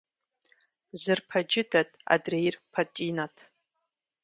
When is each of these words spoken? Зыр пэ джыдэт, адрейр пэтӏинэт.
Зыр 1.01 1.19
пэ 1.27 1.39
джыдэт, 1.49 1.89
адрейр 2.13 2.55
пэтӏинэт. 2.71 3.35